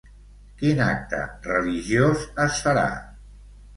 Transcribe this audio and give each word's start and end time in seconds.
Quin 0.61 0.81
acte 0.85 1.19
religiós 1.49 2.25
es 2.47 2.59
farà? 2.69 2.87